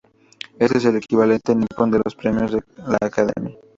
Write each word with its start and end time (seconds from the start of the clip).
Este 0.57 0.79
es 0.79 0.85
el 0.85 0.95
equivalente 0.95 1.53
nipón 1.53 1.91
de 1.91 2.01
los 2.03 2.15
premios 2.15 2.51
de 2.53 2.63
la 2.77 2.97
academia. 3.05 3.55